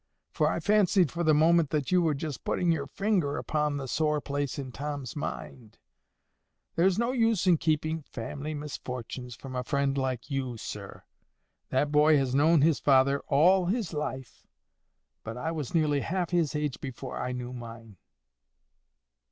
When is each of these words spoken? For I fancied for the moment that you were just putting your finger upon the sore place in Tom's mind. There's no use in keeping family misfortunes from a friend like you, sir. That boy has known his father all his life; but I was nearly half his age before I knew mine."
For 0.31 0.49
I 0.51 0.59
fancied 0.59 1.11
for 1.11 1.23
the 1.23 1.35
moment 1.35 1.69
that 1.69 1.91
you 1.91 2.01
were 2.01 2.15
just 2.15 2.43
putting 2.43 2.71
your 2.71 2.87
finger 2.87 3.37
upon 3.37 3.77
the 3.77 3.87
sore 3.87 4.19
place 4.19 4.57
in 4.57 4.71
Tom's 4.71 5.15
mind. 5.15 5.77
There's 6.75 6.97
no 6.97 7.11
use 7.11 7.45
in 7.45 7.57
keeping 7.57 8.01
family 8.01 8.55
misfortunes 8.55 9.35
from 9.35 9.55
a 9.55 9.63
friend 9.63 9.95
like 9.95 10.31
you, 10.31 10.57
sir. 10.57 11.03
That 11.69 11.91
boy 11.91 12.17
has 12.17 12.33
known 12.33 12.61
his 12.61 12.79
father 12.79 13.19
all 13.27 13.67
his 13.67 13.93
life; 13.93 14.47
but 15.23 15.37
I 15.37 15.51
was 15.51 15.75
nearly 15.75 15.99
half 15.99 16.31
his 16.31 16.55
age 16.55 16.81
before 16.81 17.17
I 17.21 17.31
knew 17.31 17.53
mine." 17.53 17.97